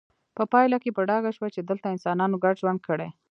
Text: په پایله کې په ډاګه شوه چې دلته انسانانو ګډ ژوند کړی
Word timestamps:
په 0.37 0.43
پایله 0.51 0.77
کې 0.83 0.95
په 0.95 1.01
ډاګه 1.09 1.31
شوه 1.37 1.47
چې 1.55 1.61
دلته 1.69 1.85
انسانانو 1.93 2.41
ګډ 2.43 2.55
ژوند 2.61 2.79
کړی 2.87 3.09